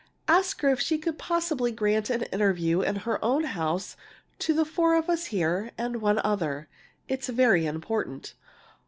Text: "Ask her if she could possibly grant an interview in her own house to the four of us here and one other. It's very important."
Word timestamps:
"Ask 0.27 0.61
her 0.61 0.69
if 0.69 0.79
she 0.81 0.97
could 0.97 1.19
possibly 1.19 1.71
grant 1.71 2.09
an 2.09 2.23
interview 2.23 2.81
in 2.81 2.95
her 3.05 3.23
own 3.23 3.43
house 3.43 3.95
to 4.39 4.51
the 4.51 4.65
four 4.65 4.95
of 4.95 5.11
us 5.11 5.25
here 5.27 5.69
and 5.77 6.01
one 6.01 6.19
other. 6.23 6.67
It's 7.07 7.27
very 7.29 7.67
important." 7.67 8.33